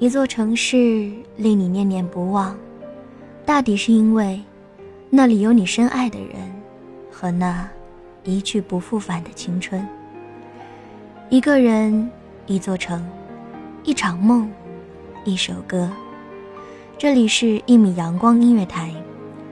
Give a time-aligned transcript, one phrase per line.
[0.00, 2.56] 一座城市令你念念不忘，
[3.44, 4.40] 大抵是因为
[5.10, 6.36] 那里有你深爱的人
[7.10, 7.68] 和那
[8.22, 9.84] 一去不复返的青春。
[11.30, 12.08] 一个人，
[12.46, 13.04] 一座城，
[13.82, 14.48] 一场梦，
[15.24, 15.90] 一首歌。
[16.96, 18.94] 这里是一米阳光音乐台，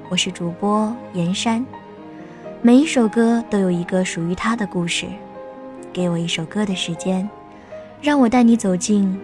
[0.09, 1.67] 我是主播严山。
[2.63, 5.07] 每一首歌都有一个属于它的故事。
[5.93, 7.29] 给我一首歌的时间，
[8.01, 9.19] 让我带你走进。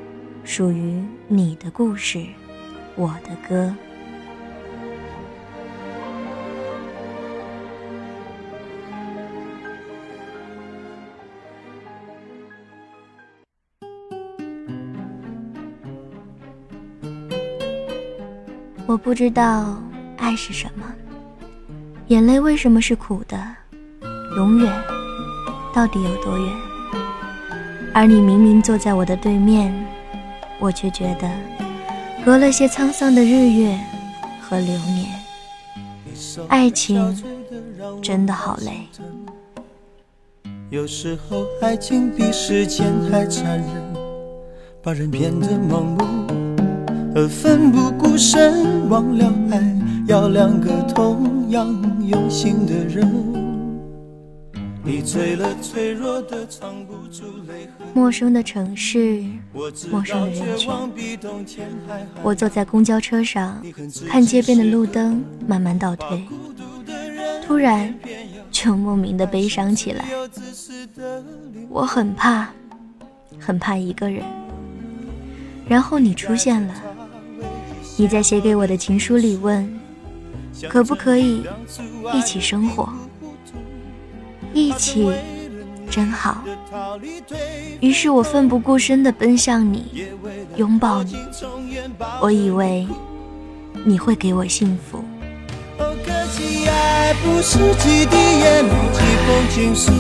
[0.45, 2.25] 属于你的故事，
[2.95, 3.75] 我的歌。
[18.87, 19.81] 我不知道
[20.19, 20.85] 爱是什么，
[22.09, 23.39] 眼泪为什么是苦的，
[24.37, 24.70] 永远
[25.73, 26.55] 到底有多远？
[27.95, 29.73] 而你明明坐在我的对面。
[30.62, 31.28] 我却觉得，
[32.24, 33.77] 隔了些沧桑的日月
[34.40, 35.08] 和流年，
[36.46, 37.20] 爱情
[38.00, 38.86] 真的好累。
[40.70, 43.67] 有时候，爱情比时间还残忍，
[44.80, 46.05] 把人变得盲目，
[47.17, 48.89] 而奋不顾身。
[48.89, 49.61] 忘了爱，
[50.06, 51.67] 要两个同样
[52.06, 53.42] 用心的人。
[57.95, 59.25] 陌生的城市，
[59.91, 60.73] 陌生的人群。
[62.23, 63.65] 我坐在公交车上，
[64.09, 66.25] 看街边的路灯慢慢倒退，
[67.47, 67.95] 突然
[68.51, 70.05] 就莫名的悲伤起来。
[71.69, 72.51] 我很怕，
[73.39, 74.25] 很怕一个人。
[75.69, 76.75] 然后你出现了，
[77.97, 79.81] 你在写给我的情书里问，
[80.69, 81.45] 可不可以
[82.13, 82.92] 一起生活？
[84.55, 85.11] 一起
[85.90, 86.42] 真好。
[87.80, 90.07] 于是我奋不顾身地奔向你，
[90.57, 91.17] 拥抱你。
[92.20, 92.86] 我以为
[93.85, 95.05] 你会给我幸福。
[96.68, 99.92] 爱不是几滴眼泪，几封情书。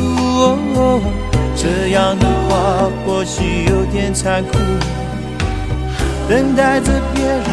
[1.54, 4.58] 这样的话或许有点残酷。
[6.28, 7.44] 等待着别人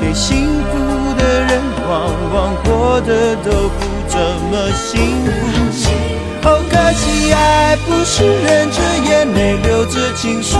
[0.00, 0.78] 给幸福
[1.18, 5.24] 的人，往往过得都不怎么幸
[5.72, 6.29] 福。
[6.42, 10.56] 好可惜，爱不是忍着眼泪，留着情书。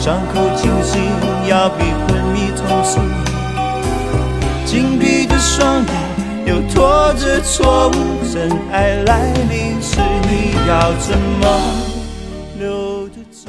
[0.00, 1.00] 伤口清醒，
[1.48, 3.00] 要比昏迷痛楚。
[4.64, 5.92] 紧闭的双眼，
[6.46, 7.92] 又拖着错误。
[8.32, 9.98] 真爱来临时，
[10.28, 11.44] 你要怎么
[12.58, 13.48] 留得住？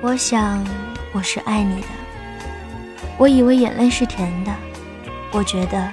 [0.00, 0.64] 我想，
[1.12, 1.88] 我是爱你的。
[3.16, 4.52] 我以为眼泪是甜的，
[5.32, 5.90] 我觉得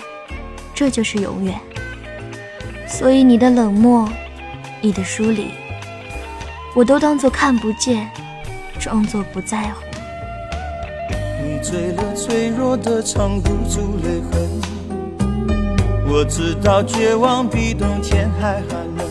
[0.73, 1.59] 这就是永远。
[2.87, 4.07] 所以你的冷漠，
[4.81, 5.51] 你的疏离，
[6.75, 8.09] 我都当作看不见，
[8.79, 9.83] 装作不在乎。
[11.43, 14.49] 你醉了，脆弱的藏不住泪痕。
[16.07, 19.07] 我知道绝望比冬天还寒冷。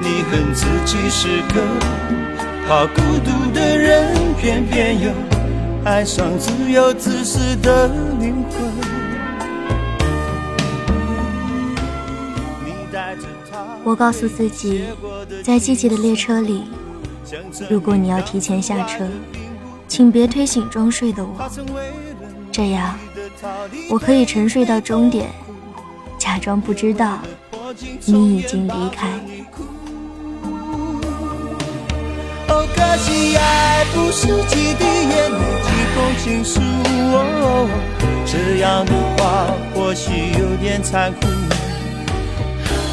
[0.00, 1.60] 你恨自己是个
[2.68, 5.10] 怕孤独的人，偏偏又
[5.84, 7.88] 爱上自由自私的
[8.18, 8.89] 灵魂。
[13.90, 14.84] 我告诉自己，
[15.42, 16.62] 在季节的列车里，
[17.68, 19.04] 如果你要提前下车，
[19.88, 21.50] 请别推醒装睡的我，
[22.52, 22.96] 这样
[23.90, 25.28] 我可以沉睡到终点，
[26.16, 27.18] 假装不知道
[28.04, 29.08] 你已经离开。
[32.46, 36.60] 哦，可惜爱不是几滴眼泪，几封情书，
[38.24, 41.26] 这样的话或许有点残酷。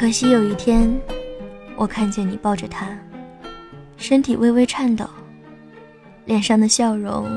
[0.00, 0.98] 可惜有一天，
[1.76, 2.86] 我看见你抱着他，
[3.98, 5.04] 身体微微颤抖，
[6.24, 7.28] 脸上的笑容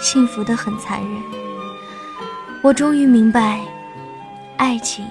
[0.00, 1.22] 幸福的很残忍。
[2.62, 3.60] 我终于明白，
[4.56, 5.04] 爱情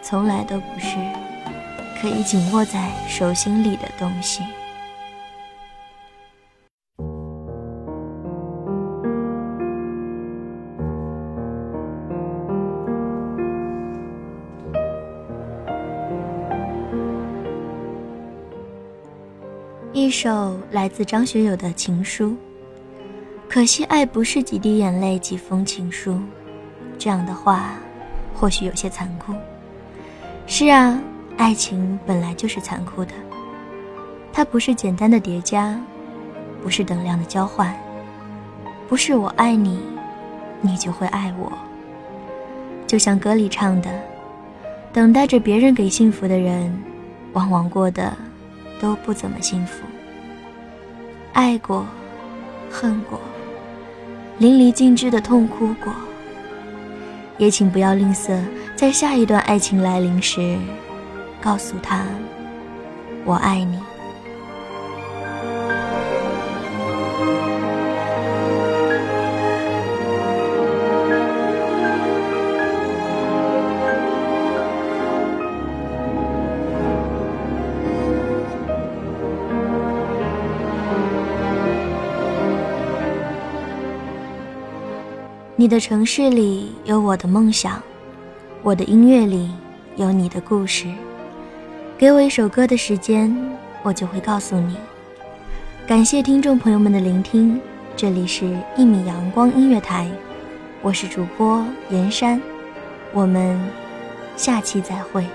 [0.00, 0.96] 从来都不是
[2.00, 4.44] 可以紧握在手心里的东西。
[19.98, 22.36] 一首来自张学友的情书。
[23.48, 26.20] 可惜爱不是几滴眼泪几封情书，
[26.96, 27.72] 这样的话，
[28.32, 29.34] 或许有些残酷。
[30.46, 31.02] 是啊，
[31.36, 33.12] 爱情本来就是残酷的，
[34.32, 35.76] 它不是简单的叠加，
[36.62, 37.74] 不是等量的交换，
[38.88, 39.80] 不是我爱你，
[40.60, 41.52] 你就会爱我。
[42.86, 43.90] 就像歌里唱的，
[44.92, 46.72] 等待着别人给幸福的人，
[47.32, 48.16] 往往过得
[48.80, 49.84] 都不怎么幸福。
[51.32, 51.86] 爱过，
[52.70, 53.20] 恨过，
[54.38, 55.92] 淋漓尽致的痛哭过，
[57.38, 58.38] 也请不要吝啬，
[58.74, 60.56] 在下一段爱情来临时，
[61.40, 62.04] 告诉他，
[63.24, 63.78] 我爱你。
[85.60, 87.82] 你的城市里有我的梦想，
[88.62, 89.50] 我的音乐里
[89.96, 90.86] 有你的故事。
[91.98, 93.36] 给我一首歌的时间，
[93.82, 94.76] 我就会告诉你。
[95.84, 97.60] 感谢听众朋友们的聆听，
[97.96, 98.44] 这里是
[98.76, 100.04] 《一米阳光音乐台》，
[100.80, 102.40] 我是主播严山，
[103.12, 103.60] 我们
[104.36, 105.26] 下期再会。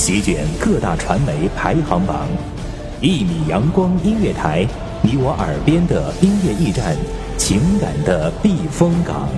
[0.00, 2.26] 席卷各大传媒排行榜，
[3.02, 4.66] 一米阳光音乐台，
[5.02, 6.96] 你我耳边的音乐驿站，
[7.36, 9.28] 情感的避风港。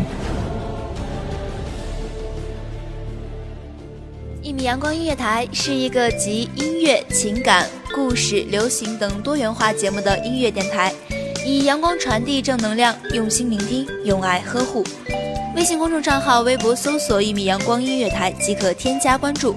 [4.40, 10.94] 一米阳光音乐台是一个集音乐、情感、故事、流行等多元化节目的音乐电台，
[11.44, 14.84] 以阳光传递正能量，用心聆听，用爱呵护。
[15.56, 19.56] 微信公众账号、微博搜索“一米阳光音乐台”即可添加关注。